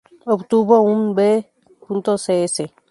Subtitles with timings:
[0.25, 2.73] Obtuvo un B.sc.